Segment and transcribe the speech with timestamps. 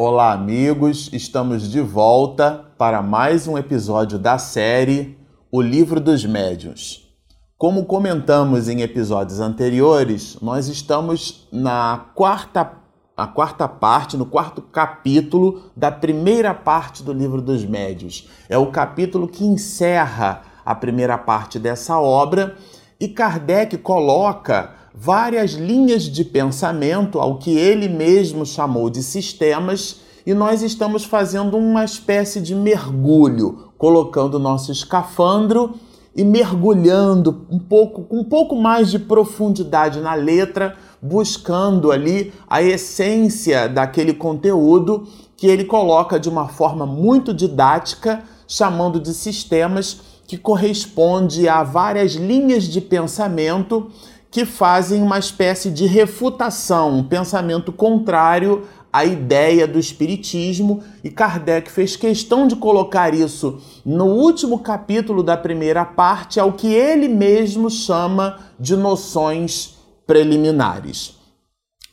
[0.00, 1.10] Olá, amigos!
[1.12, 5.18] Estamos de volta para mais um episódio da série
[5.50, 7.12] O Livro dos Médiuns.
[7.58, 12.74] Como comentamos em episódios anteriores, nós estamos na quarta,
[13.16, 18.28] a quarta parte, no quarto capítulo da primeira parte do Livro dos Médiuns.
[18.48, 22.54] É o capítulo que encerra a primeira parte dessa obra
[23.00, 30.34] e Kardec coloca várias linhas de pensamento ao que ele mesmo chamou de sistemas e
[30.34, 35.76] nós estamos fazendo uma espécie de mergulho, colocando nosso escafandro
[36.16, 42.60] e mergulhando um pouco com um pouco mais de profundidade na letra, buscando ali a
[42.60, 45.06] essência daquele conteúdo
[45.36, 52.12] que ele coloca de uma forma muito didática, chamando de sistemas que corresponde a várias
[52.12, 53.90] linhas de pensamento
[54.30, 61.70] que fazem uma espécie de refutação, um pensamento contrário à ideia do Espiritismo, e Kardec
[61.70, 67.70] fez questão de colocar isso no último capítulo da primeira parte, ao que ele mesmo
[67.70, 69.76] chama de noções
[70.06, 71.16] preliminares.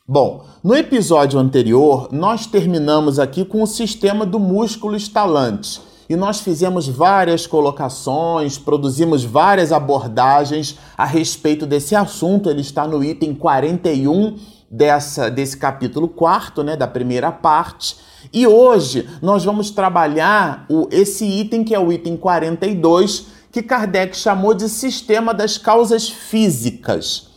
[0.07, 6.39] Bom, no episódio anterior, nós terminamos aqui com o sistema do músculo estalante e nós
[6.39, 12.49] fizemos várias colocações, produzimos várias abordagens a respeito desse assunto.
[12.49, 14.37] Ele está no item 41
[14.69, 17.97] dessa, desse capítulo 4, né, da primeira parte.
[18.31, 24.15] E hoje nós vamos trabalhar o, esse item, que é o item 42, que Kardec
[24.15, 27.29] chamou de sistema das causas físicas.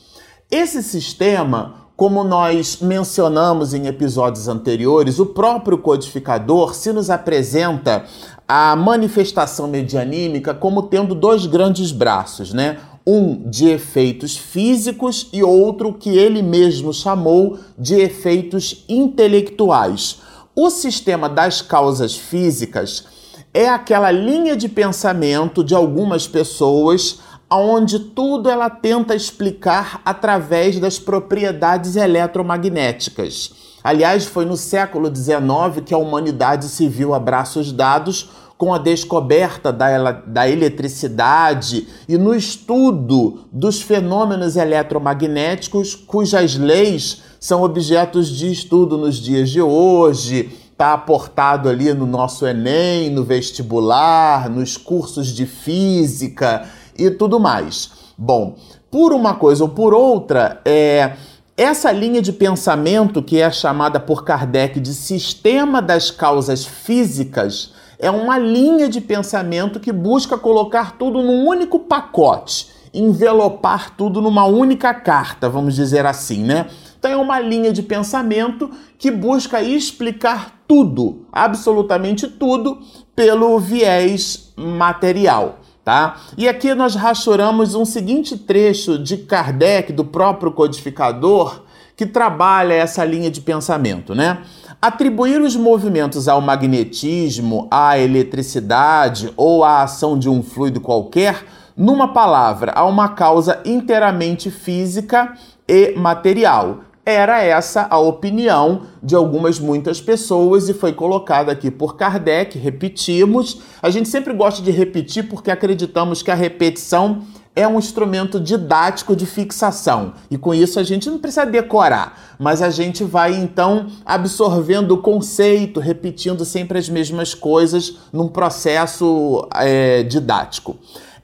[0.51, 8.05] Esse sistema como nós mencionamos em episódios anteriores, o próprio codificador se nos apresenta
[8.49, 12.79] a manifestação medianímica como tendo dois grandes braços, né?
[13.07, 20.21] Um de efeitos físicos e outro que ele mesmo chamou de efeitos intelectuais.
[20.57, 23.05] O sistema das causas físicas
[23.53, 27.21] é aquela linha de pensamento de algumas pessoas
[27.51, 33.53] onde tudo ela tenta explicar através das propriedades eletromagnéticas.
[33.83, 38.29] Aliás, foi no século XIX que a humanidade se viu a braços dados
[38.59, 47.63] com a descoberta da, da eletricidade e no estudo dos fenômenos eletromagnéticos, cujas leis são
[47.63, 54.51] objetos de estudo nos dias de hoje, está aportado ali no nosso Enem, no vestibular,
[54.51, 57.93] nos cursos de física e tudo mais.
[58.19, 58.57] Bom,
[58.91, 61.13] por uma coisa ou por outra, é,
[61.57, 68.11] essa linha de pensamento, que é chamada por Kardec de sistema das causas físicas, é
[68.11, 74.95] uma linha de pensamento que busca colocar tudo num único pacote, envelopar tudo numa única
[74.95, 76.67] carta, vamos dizer assim, né?
[76.99, 82.79] Então é uma linha de pensamento que busca explicar tudo, absolutamente tudo,
[83.15, 86.21] pelo viés material tá?
[86.37, 91.63] E aqui nós rachuramos um seguinte trecho de Kardec, do próprio codificador,
[91.97, 94.43] que trabalha essa linha de pensamento, né?
[94.81, 101.45] Atribuir os movimentos ao magnetismo, à eletricidade ou à ação de um fluido qualquer,
[101.77, 105.35] numa palavra, a uma causa inteiramente física
[105.67, 111.97] e material, era essa a opinião de algumas muitas pessoas e foi colocada aqui por
[111.97, 113.61] Kardec, repetimos.
[113.83, 117.23] A gente sempre gosta de repetir porque acreditamos que a repetição
[117.59, 120.15] é um instrumento didático de fixação.
[120.31, 124.99] E com isso a gente não precisa decorar, mas a gente vai então absorvendo o
[124.99, 130.77] conceito, repetindo sempre as mesmas coisas num processo é, didático.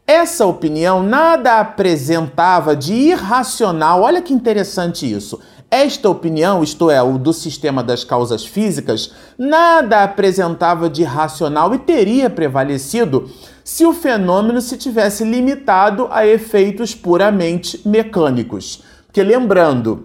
[0.06, 5.40] Essa opinião nada apresentava de irracional, olha que interessante isso
[5.74, 11.78] esta opinião, isto é, o do sistema das causas físicas, nada apresentava de racional e
[11.78, 13.30] teria prevalecido
[13.64, 18.82] se o fenômeno se tivesse limitado a efeitos puramente mecânicos.
[19.06, 20.04] Porque lembrando,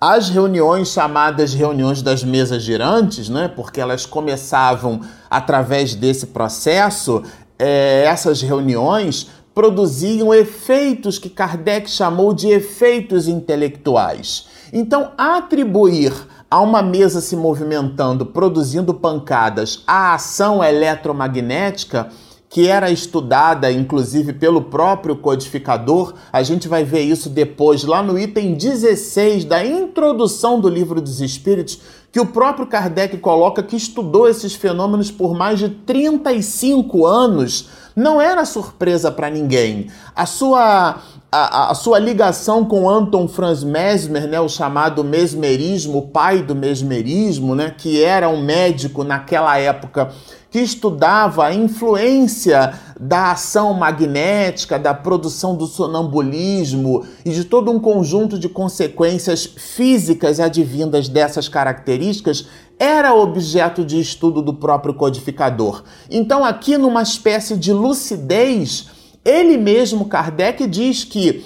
[0.00, 7.22] as reuniões chamadas reuniões das mesas girantes, né, porque elas começavam através desse processo,
[7.58, 14.46] é, essas reuniões produziam efeitos que Kardec chamou de efeitos intelectuais.
[14.72, 16.12] Então, atribuir
[16.50, 22.08] a uma mesa se movimentando, produzindo pancadas, a ação eletromagnética
[22.48, 28.18] que era estudada inclusive pelo próprio codificador, a gente vai ver isso depois lá no
[28.18, 31.78] item 16 da introdução do Livro dos Espíritos,
[32.10, 37.68] que o próprio Kardec coloca que estudou esses fenômenos por mais de 35 anos.
[37.94, 39.88] Não era surpresa para ninguém.
[40.16, 46.08] A sua a, a, sua ligação com Anton Franz Mesmer, né, o chamado mesmerismo, o
[46.08, 50.10] pai do mesmerismo, né, que era um médico naquela época
[50.50, 57.78] que estudava a influência da ação magnética, da produção do sonambulismo e de todo um
[57.78, 62.46] conjunto de consequências físicas advindas dessas características,
[62.78, 65.82] era objeto de estudo do próprio codificador.
[66.10, 68.88] Então, aqui, numa espécie de lucidez,
[69.24, 71.44] ele mesmo, Kardec, diz que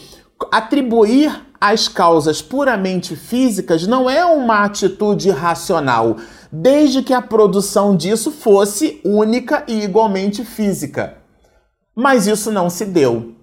[0.50, 6.16] atribuir as causas puramente físicas não é uma atitude racional,
[6.50, 11.18] desde que a produção disso fosse única e igualmente física.
[11.94, 13.34] Mas isso não se deu.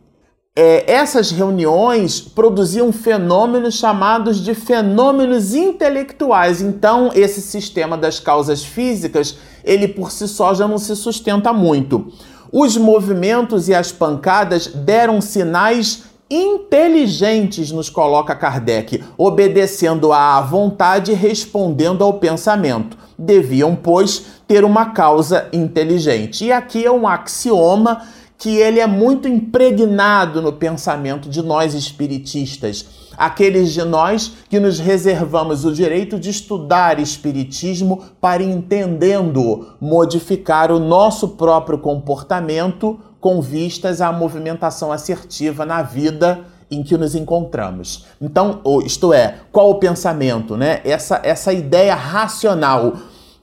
[0.55, 6.61] É, essas reuniões produziam fenômenos chamados de fenômenos intelectuais.
[6.61, 12.11] Então, esse sistema das causas físicas, ele por si só já não se sustenta muito.
[12.51, 21.15] Os movimentos e as pancadas deram sinais inteligentes, nos coloca Kardec, obedecendo à vontade e
[21.15, 22.97] respondendo ao pensamento.
[23.17, 26.45] Deviam, pois, ter uma causa inteligente.
[26.45, 28.03] E aqui é um axioma
[28.39, 32.85] que ele é muito impregnado no pensamento de nós espiritistas,
[33.17, 40.79] aqueles de nós que nos reservamos o direito de estudar espiritismo para entendendo, modificar o
[40.79, 48.05] nosso próprio comportamento com vistas à movimentação assertiva na vida em que nos encontramos.
[48.21, 50.79] Então, isto é, qual o pensamento, né?
[50.85, 52.93] Essa, essa ideia racional.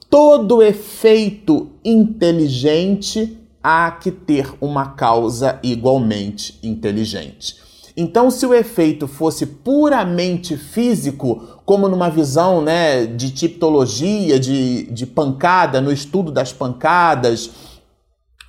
[0.09, 7.55] Todo efeito inteligente há que ter uma causa igualmente inteligente.
[7.95, 15.05] Então, se o efeito fosse puramente físico, como numa visão né, de tipologia, de, de
[15.07, 17.49] pancada, no estudo das pancadas,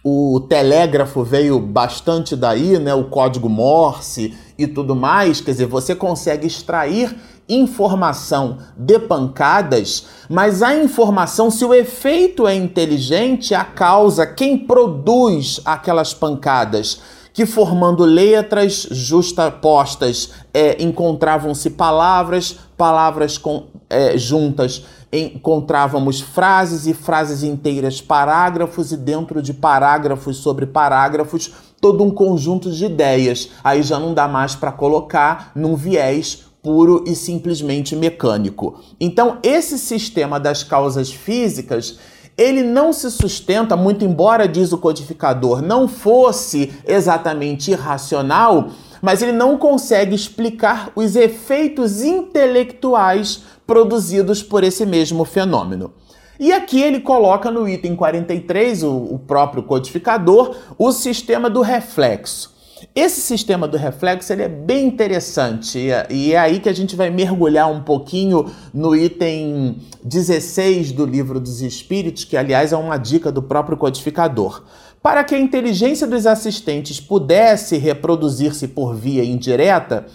[0.05, 2.95] o telégrafo veio bastante daí, né?
[2.95, 5.41] O código Morse e tudo mais.
[5.41, 7.15] Quer dizer, você consegue extrair
[7.49, 15.61] informação de pancadas, mas a informação, se o efeito é inteligente, a causa, quem produz
[15.65, 17.01] aquelas pancadas,
[17.33, 27.43] que formando letras justapostas é, encontravam-se palavras, palavras com, é, juntas encontrávamos frases e frases
[27.43, 33.49] inteiras, parágrafos e dentro de parágrafos sobre parágrafos, todo um conjunto de ideias.
[33.65, 38.81] Aí já não dá mais para colocar num viés puro e simplesmente mecânico.
[39.01, 41.99] Então, esse sistema das causas físicas
[42.39, 48.71] ele não se sustenta, muito embora, diz o codificador, não fosse exatamente irracional,
[49.03, 55.93] mas ele não consegue explicar os efeitos intelectuais produzidos por esse mesmo fenômeno.
[56.39, 62.57] E aqui ele coloca no item 43, o, o próprio codificador, o sistema do reflexo.
[62.95, 65.79] Esse sistema do reflexo ele é bem interessante
[66.11, 71.41] e é aí que a gente vai mergulhar um pouquinho no item 16 do Livro
[71.41, 74.65] dos Espíritos, que aliás é uma dica do próprio codificador.
[75.03, 80.07] Para que a inteligência dos assistentes pudesse reproduzir-se por via indireta,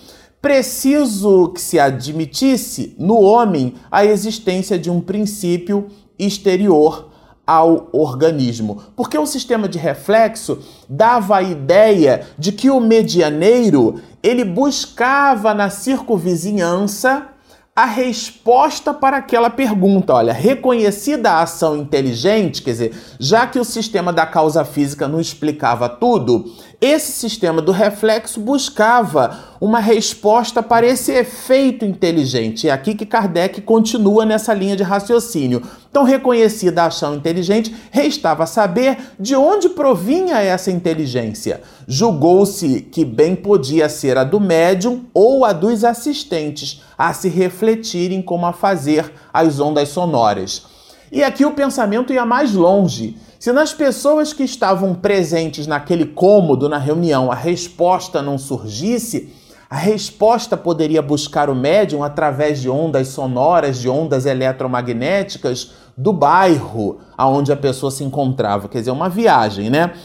[0.42, 5.88] preciso que se admitisse no homem a existência de um princípio
[6.19, 7.12] exterior
[7.45, 8.84] ao organismo.
[8.95, 15.70] Porque o sistema de reflexo dava a ideia de que o medianeiro ele buscava na
[15.70, 17.27] circunvizinhança
[17.75, 20.13] a resposta para aquela pergunta.
[20.13, 25.20] Olha, reconhecida a ação inteligente, quer dizer, já que o sistema da causa física não
[25.20, 26.46] explicava tudo,
[26.79, 32.67] esse sistema do reflexo buscava uma resposta para esse efeito inteligente.
[32.67, 35.62] É aqui que Kardec continua nessa linha de raciocínio.
[35.89, 41.62] Então, reconhecida a ação inteligente, restava saber de onde provinha essa inteligência.
[41.88, 48.22] Julgou-se que bem podia ser a do médium ou a dos assistentes a se refletirem
[48.22, 50.65] como a fazer as ondas sonoras.
[51.10, 56.70] E aqui o pensamento ia mais longe se nas pessoas que estavam presentes naquele cômodo,
[56.70, 59.34] na reunião, a resposta não surgisse,
[59.74, 67.00] a resposta poderia buscar o médium através de ondas sonoras, de ondas eletromagnéticas do bairro
[67.18, 68.70] aonde a pessoa se encontrava.
[68.70, 69.96] Quer dizer, uma viagem, né?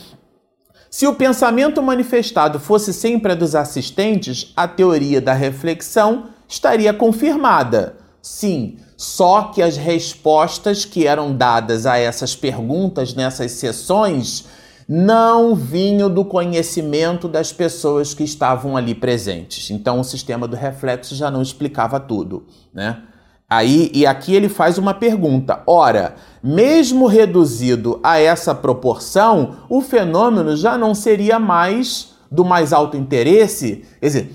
[0.89, 7.97] Se o pensamento manifestado fosse sempre a dos assistentes, a teoria da reflexão estaria confirmada.
[8.23, 14.47] Sim, só que as respostas que eram dadas a essas perguntas nessas sessões
[14.89, 19.71] não vinham do conhecimento das pessoas que estavam ali presentes.
[19.71, 23.03] Então o sistema do reflexo já não explicava tudo, né?
[23.51, 25.63] Aí e aqui ele faz uma pergunta.
[25.67, 32.97] Ora, mesmo reduzido a essa proporção, o fenômeno já não seria mais do mais alto
[32.97, 34.33] interesse, quer dizer,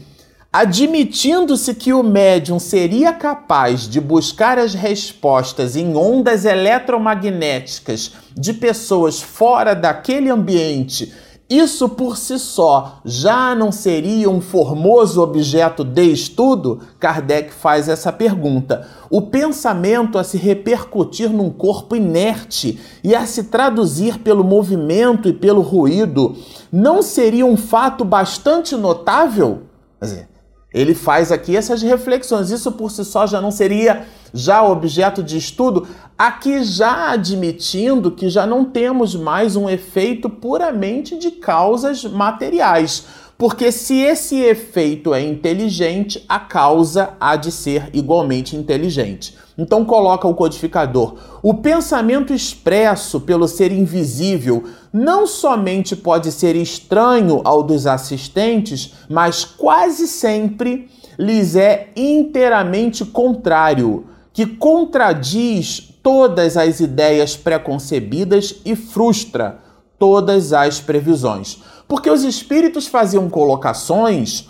[0.54, 9.20] admitindo-se que o médium seria capaz de buscar as respostas em ondas eletromagnéticas de pessoas
[9.20, 11.12] fora daquele ambiente
[11.50, 16.80] isso por si só já não seria um formoso objeto de estudo?
[17.00, 18.88] Kardec faz essa pergunta.
[19.08, 25.34] O pensamento a se repercutir num corpo inerte e a se traduzir pelo movimento e
[25.34, 26.36] pelo ruído
[26.72, 29.64] não seria um fato bastante notável?
[30.00, 30.33] Quer dizer,
[30.74, 32.50] ele faz aqui essas reflexões.
[32.50, 35.88] Isso por si só já não seria já objeto de estudo,
[36.18, 43.06] aqui já admitindo que já não temos mais um efeito puramente de causas materiais.
[43.44, 49.36] Porque se esse efeito é inteligente, a causa há de ser igualmente inteligente.
[49.58, 51.16] Então coloca o codificador.
[51.42, 59.44] O pensamento expresso pelo ser invisível não somente pode ser estranho ao dos assistentes, mas
[59.44, 69.60] quase sempre lhes é inteiramente contrário que contradiz todas as ideias preconcebidas e frustra
[70.00, 71.62] todas as previsões.
[71.88, 74.48] Porque os espíritos faziam colocações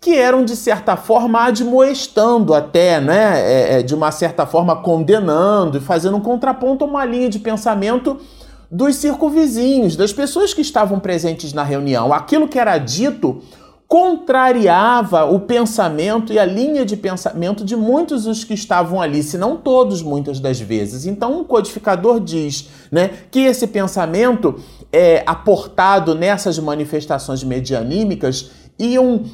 [0.00, 3.40] que eram, de certa forma, admoestando até, né?
[3.40, 7.38] É, é, de uma certa forma, condenando e fazendo um contraponto a uma linha de
[7.38, 8.18] pensamento
[8.70, 12.12] dos circunvizinhos, das pessoas que estavam presentes na reunião.
[12.12, 13.42] Aquilo que era dito
[13.88, 19.38] contrariava o pensamento e a linha de pensamento de muitos dos que estavam ali, se
[19.38, 21.06] não todos, muitas das vezes.
[21.06, 24.56] Então, um codificador diz né, que esse pensamento
[24.92, 29.24] é, aportado nessas manifestações medianímicas iam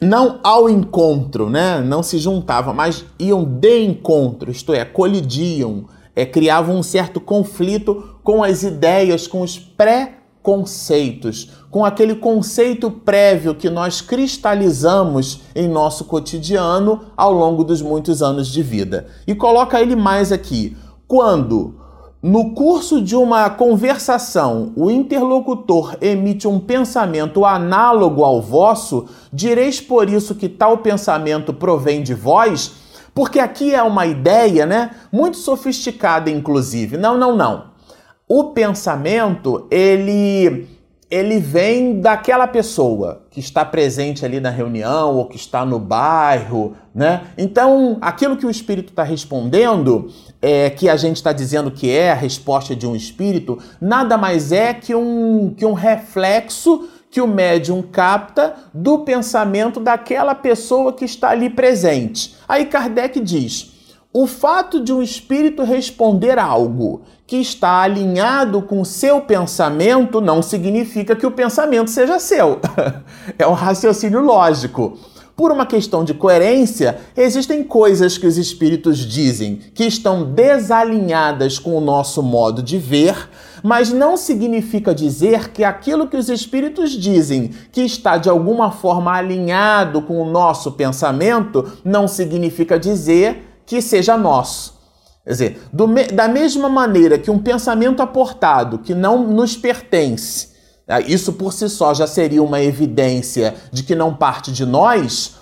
[0.00, 1.80] não ao encontro, né?
[1.80, 8.18] não se juntavam, mas iam de encontro, isto é, colidiam, é, criavam um certo conflito
[8.22, 15.68] com as ideias, com os pré conceitos, com aquele conceito prévio que nós cristalizamos em
[15.68, 19.06] nosso cotidiano ao longo dos muitos anos de vida.
[19.26, 20.76] E coloca ele mais aqui.
[21.06, 21.76] Quando,
[22.22, 30.08] no curso de uma conversação, o interlocutor emite um pensamento análogo ao vosso, direis por
[30.08, 32.74] isso que tal pensamento provém de vós?
[33.14, 34.92] Porque aqui é uma ideia, né?
[35.10, 36.96] Muito sofisticada, inclusive.
[36.96, 37.72] Não, não, não
[38.34, 40.66] o pensamento, ele
[41.12, 46.74] ele vem daquela pessoa que está presente ali na reunião ou que está no bairro,
[46.94, 47.24] né?
[47.36, 52.12] Então, aquilo que o espírito está respondendo, é, que a gente está dizendo que é
[52.12, 57.28] a resposta de um espírito, nada mais é que um, que um reflexo que o
[57.28, 62.36] médium capta do pensamento daquela pessoa que está ali presente.
[62.48, 63.70] Aí Kardec diz:
[64.14, 67.02] o fato de um espírito responder algo
[67.32, 72.60] que está alinhado com o seu pensamento não significa que o pensamento seja seu.
[73.38, 74.98] é um raciocínio lógico.
[75.34, 81.74] Por uma questão de coerência, existem coisas que os espíritos dizem que estão desalinhadas com
[81.74, 83.30] o nosso modo de ver,
[83.62, 89.10] mas não significa dizer que aquilo que os espíritos dizem que está de alguma forma
[89.10, 94.71] alinhado com o nosso pensamento não significa dizer que seja nosso.
[95.24, 100.48] Quer dizer, do, da mesma maneira que um pensamento aportado que não nos pertence,
[100.86, 105.36] né, isso por si só já seria uma evidência de que não parte de nós,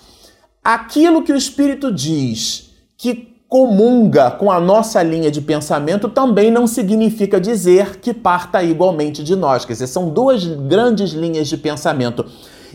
[0.63, 6.65] aquilo que o Espírito diz que comunga com a nossa linha de pensamento também não
[6.65, 9.65] significa dizer que parta igualmente de nós.
[9.65, 12.25] Quer dizer, são duas grandes linhas de pensamento.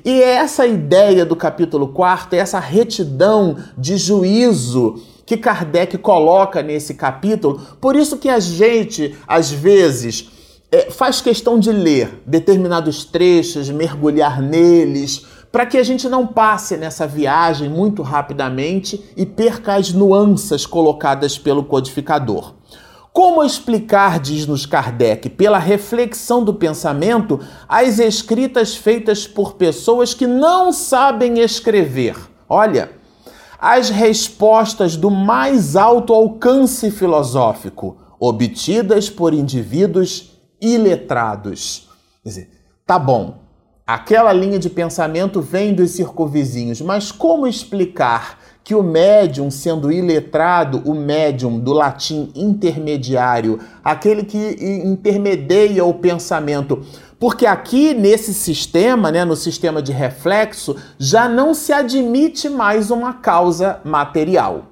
[0.04, 6.94] E é essa ideia do capítulo 4, essa retidão de juízo que Kardec coloca nesse
[6.94, 7.60] capítulo.
[7.80, 10.30] Por isso que a gente, às vezes,
[10.70, 16.76] é, faz questão de ler determinados trechos, mergulhar neles, para que a gente não passe
[16.76, 22.54] nessa viagem muito rapidamente e perca as nuances colocadas pelo codificador.
[23.12, 30.70] Como explicar, diz-nos Kardec, pela reflexão do pensamento, as escritas feitas por pessoas que não
[30.70, 32.14] sabem escrever?
[32.46, 32.90] Olha,
[33.58, 41.88] as respostas do mais alto alcance filosófico, obtidas por indivíduos iletrados.
[42.22, 42.50] Quer dizer,
[42.86, 43.38] tá bom,
[43.86, 50.82] aquela linha de pensamento vem dos circunvizinhos, mas como explicar que o médium, sendo iletrado,
[50.84, 54.36] o médium do latim intermediário, aquele que
[54.84, 56.84] intermedia o pensamento,
[57.16, 63.12] porque aqui nesse sistema, né, no sistema de reflexo, já não se admite mais uma
[63.12, 64.64] causa material.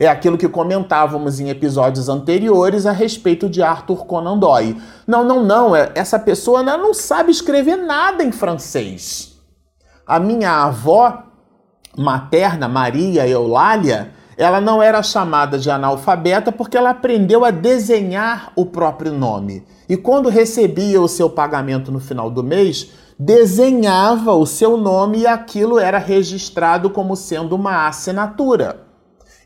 [0.00, 4.80] É aquilo que comentávamos em episódios anteriores a respeito de Arthur Conan Doyle.
[5.06, 9.36] Não, não, não, é, essa pessoa não sabe escrever nada em francês.
[10.06, 11.31] A minha avó
[11.96, 18.64] materna, Maria Eulália, ela não era chamada de analfabeta porque ela aprendeu a desenhar o
[18.66, 19.64] próprio nome.
[19.88, 25.26] E quando recebia o seu pagamento no final do mês, desenhava o seu nome e
[25.26, 28.86] aquilo era registrado como sendo uma assinatura.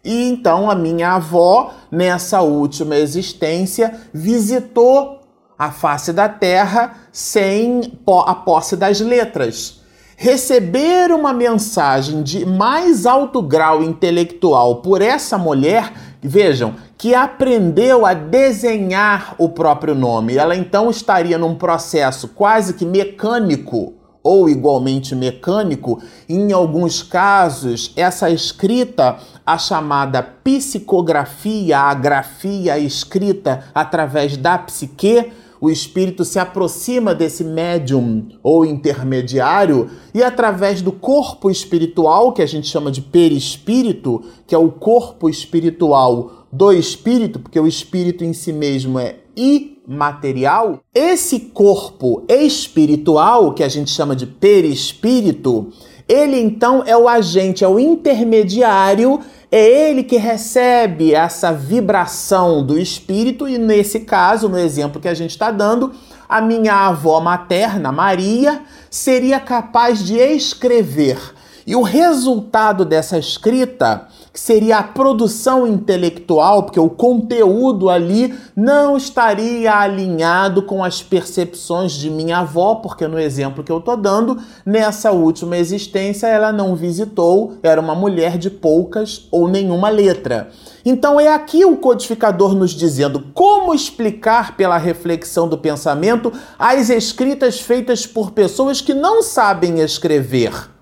[0.05, 5.21] E então a minha avó, nessa última existência, visitou
[5.59, 9.81] a face da terra sem a posse das letras.
[10.19, 15.93] Receber uma mensagem de mais alto grau intelectual por essa mulher,
[16.23, 20.39] vejam, que aprendeu a desenhar o próprio nome.
[20.39, 23.93] Ela então estaria num processo quase que mecânico
[24.23, 34.37] ou igualmente mecânico, em alguns casos, essa escrita, a chamada psicografia, a grafia escrita através
[34.37, 42.33] da psique, o espírito se aproxima desse médium ou intermediário e através do corpo espiritual,
[42.33, 47.67] que a gente chama de perispírito, que é o corpo espiritual do espírito, porque o
[47.67, 55.73] espírito em si mesmo é imaterial, esse corpo espiritual, que a gente chama de perispírito,
[56.09, 62.79] ele então é o agente, é o intermediário, é ele que recebe essa vibração do
[62.79, 65.93] espírito, e nesse caso, no exemplo que a gente está dando,
[66.29, 71.19] a minha avó materna, Maria, seria capaz de escrever.
[71.67, 78.95] E o resultado dessa escrita que seria a produção intelectual, porque o conteúdo ali não
[78.95, 84.37] estaria alinhado com as percepções de minha avó, porque no exemplo que eu estou dando,
[84.67, 90.51] nessa última existência ela não visitou, era uma mulher de poucas ou nenhuma letra.
[90.85, 97.59] Então é aqui o codificador nos dizendo como explicar pela reflexão do pensamento as escritas
[97.59, 100.76] feitas por pessoas que não sabem escrever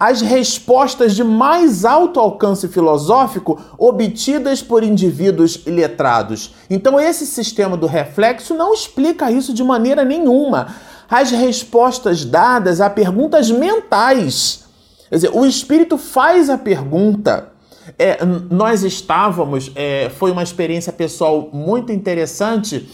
[0.00, 6.54] as respostas de mais alto alcance filosófico obtidas por indivíduos letrados.
[6.70, 10.74] Então, esse sistema do reflexo não explica isso de maneira nenhuma.
[11.06, 14.64] As respostas dadas a perguntas mentais.
[15.10, 17.50] Quer dizer, o espírito faz a pergunta.
[17.98, 22.88] É, nós estávamos, é, foi uma experiência pessoal muito interessante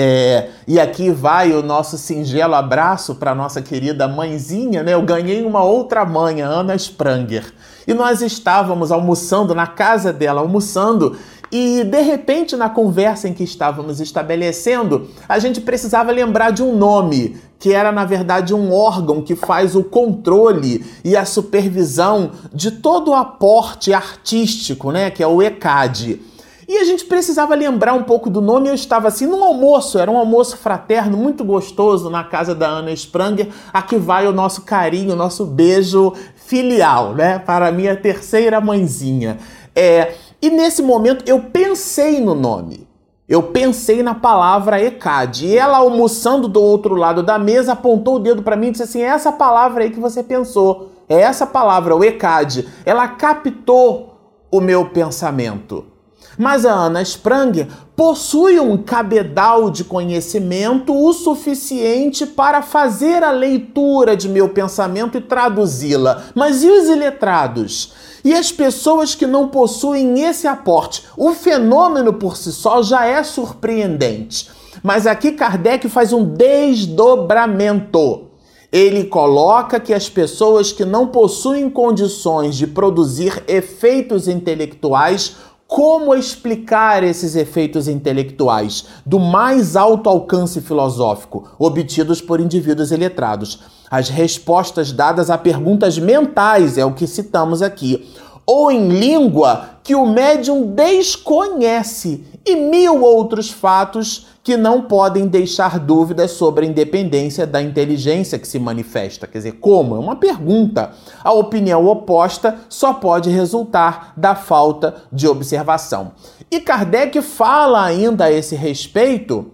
[0.00, 4.94] é, e aqui vai o nosso singelo abraço para nossa querida mãezinha, né?
[4.94, 7.52] Eu ganhei uma outra mãe, a Ana Spranger.
[7.84, 11.16] E nós estávamos almoçando na casa dela, almoçando,
[11.50, 16.76] e de repente, na conversa em que estávamos estabelecendo, a gente precisava lembrar de um
[16.76, 22.70] nome, que era na verdade um órgão que faz o controle e a supervisão de
[22.70, 25.10] todo o aporte artístico, né?
[25.10, 26.20] Que é o ECAD.
[26.68, 28.68] E a gente precisava lembrar um pouco do nome.
[28.68, 32.92] Eu estava assim num almoço, era um almoço fraterno muito gostoso na casa da Ana
[32.92, 33.48] Spranger.
[33.72, 37.38] Aqui vai o nosso carinho, o nosso beijo filial, né?
[37.38, 39.38] Para a minha terceira mãezinha.
[39.74, 42.86] É, e nesse momento eu pensei no nome.
[43.26, 45.46] Eu pensei na palavra ECAD.
[45.46, 48.82] E ela, almoçando do outro lado da mesa, apontou o dedo para mim e disse
[48.82, 50.90] assim: é essa palavra aí que você pensou.
[51.08, 52.68] É essa palavra, o ECAD.
[52.84, 54.18] Ela captou
[54.50, 55.96] o meu pensamento.
[56.38, 64.16] Mas a Ana Spranger possui um cabedal de conhecimento o suficiente para fazer a leitura
[64.16, 66.26] de meu pensamento e traduzi-la.
[66.36, 67.92] Mas e os iletrados?
[68.24, 71.02] E as pessoas que não possuem esse aporte?
[71.16, 74.48] O fenômeno por si só já é surpreendente.
[74.80, 78.28] Mas aqui Kardec faz um desdobramento.
[78.70, 85.36] Ele coloca que as pessoas que não possuem condições de produzir efeitos intelectuais
[85.68, 93.60] como explicar esses efeitos intelectuais do mais alto alcance filosófico obtidos por indivíduos iletrados?
[93.90, 98.10] As respostas dadas a perguntas mentais é o que citamos aqui,
[98.46, 105.78] ou em língua que o médium desconhece e mil outros fatos que não podem deixar
[105.78, 109.26] dúvidas sobre a independência da inteligência que se manifesta.
[109.26, 109.94] Quer dizer, como?
[109.94, 110.92] É uma pergunta.
[111.22, 116.12] A opinião oposta só pode resultar da falta de observação.
[116.50, 119.52] E Kardec fala ainda a esse respeito.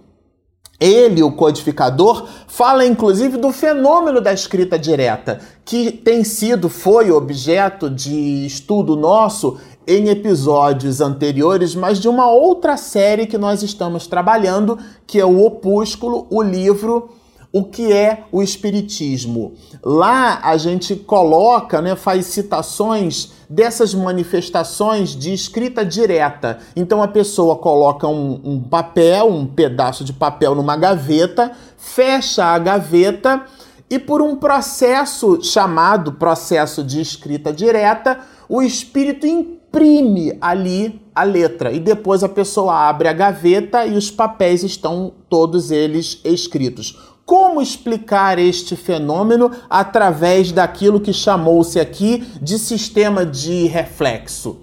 [0.79, 7.89] Ele, o codificador, fala inclusive do fenômeno da escrita direta, que tem sido, foi objeto
[7.89, 14.79] de estudo nosso em episódios anteriores, mas de uma outra série que nós estamos trabalhando,
[15.07, 17.11] que é o Opúsculo, o livro
[17.55, 19.53] o que é o espiritismo.
[19.81, 26.59] Lá a gente coloca, né, faz citações dessas manifestações de escrita direta.
[26.75, 32.59] Então a pessoa coloca um, um papel, um pedaço de papel numa gaveta, fecha a
[32.59, 33.45] gaveta
[33.89, 38.19] e por um processo chamado processo de escrita direta,
[38.49, 39.29] o espírito
[39.75, 45.13] imprime ali a letra e depois a pessoa abre a gaveta e os papéis estão
[45.29, 46.97] todos eles escritos.
[47.27, 54.59] Como explicar este fenômeno através daquilo que chamou-se aqui de sistema de reflexo?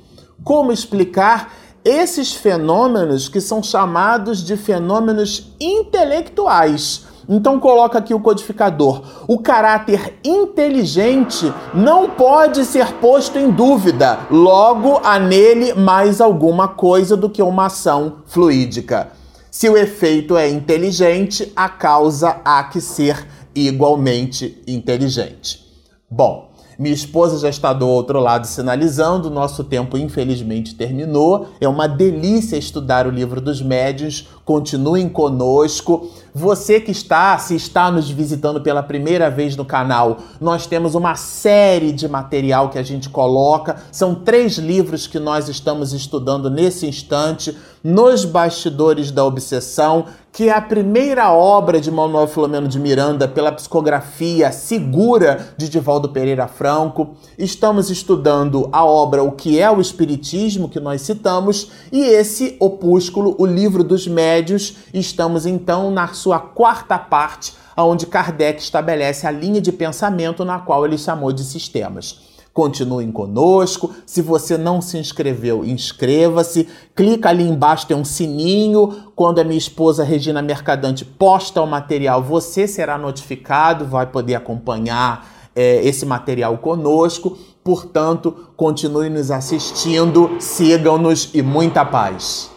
[0.46, 7.11] Como explicar esses fenômenos que são chamados de fenômenos intelectuais?
[7.28, 9.02] Então coloca aqui o codificador.
[9.28, 14.20] O caráter inteligente não pode ser posto em dúvida.
[14.30, 19.12] Logo há nele mais alguma coisa do que uma ação fluídica.
[19.50, 25.66] Se o efeito é inteligente, a causa há que ser igualmente inteligente.
[26.10, 26.51] Bom,
[26.82, 31.50] minha esposa já está do outro lado sinalizando, nosso tempo infelizmente terminou.
[31.62, 34.28] É uma delícia estudar o livro dos médios.
[34.44, 36.10] Continuem conosco.
[36.34, 41.14] Você que está, se está nos visitando pela primeira vez no canal, nós temos uma
[41.14, 43.76] série de material que a gente coloca.
[43.92, 50.54] São três livros que nós estamos estudando nesse instante, Nos Bastidores da Obsessão, que é
[50.54, 57.16] a primeira obra de Manuel Filomeno de Miranda pela psicografia segura de Divaldo Pereira Franco.
[57.38, 63.36] Estamos estudando a obra O que é o Espiritismo, que nós citamos, e esse opúsculo,
[63.38, 64.76] O Livro dos Médios.
[64.94, 70.86] Estamos então na sua quarta parte, onde Kardec estabelece a linha de pensamento na qual
[70.86, 72.31] ele chamou de sistemas.
[72.54, 73.94] Continuem conosco.
[74.06, 76.68] Se você não se inscreveu, inscreva-se.
[76.94, 79.12] Clica ali embaixo, tem um sininho.
[79.16, 85.28] Quando a minha esposa Regina Mercadante posta o material, você será notificado, vai poder acompanhar
[85.56, 87.38] é, esse material conosco.
[87.64, 92.52] Portanto, continue nos assistindo, sigam-nos e muita paz.